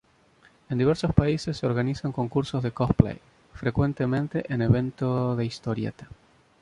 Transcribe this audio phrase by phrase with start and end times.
[0.69, 3.19] En diversos países se organizan concursos de cosplay,
[3.53, 6.07] frecuentemente en evento de historieta.